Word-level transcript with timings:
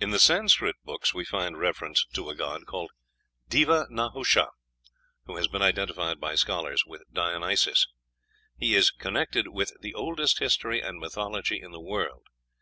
In 0.00 0.12
the 0.12 0.18
Sanscrit 0.18 0.76
books 0.82 1.12
we 1.12 1.26
find 1.26 1.58
reference 1.58 2.06
to 2.14 2.30
a 2.30 2.34
god 2.34 2.64
called 2.64 2.90
Deva 3.50 3.86
Nahusha, 3.90 4.48
who 5.26 5.36
has 5.36 5.46
been 5.46 5.60
identified 5.60 6.18
by 6.18 6.36
scholars 6.36 6.84
with 6.86 7.02
Dionysos. 7.12 7.86
He 8.56 8.74
is 8.74 8.90
connected 8.90 9.48
"with 9.48 9.74
the 9.82 9.92
oldest 9.92 10.38
history 10.38 10.80
and 10.80 10.98
mythology 10.98 11.60
in 11.60 11.72
the 11.72 11.82
world." 11.82 12.28